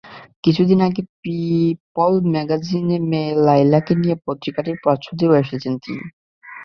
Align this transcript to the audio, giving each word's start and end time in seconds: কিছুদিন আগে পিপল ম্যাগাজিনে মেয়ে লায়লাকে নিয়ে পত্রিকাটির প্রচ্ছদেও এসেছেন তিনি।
কিছুদিন 0.43 0.79
আগে 0.87 1.01
পিপল 1.17 2.13
ম্যাগাজিনে 2.31 2.97
মেয়ে 3.09 3.31
লায়লাকে 3.45 3.93
নিয়ে 3.95 4.15
পত্রিকাটির 4.25 4.77
প্রচ্ছদেও 4.83 5.31
এসেছেন 5.43 5.73
তিনি। 5.83 6.03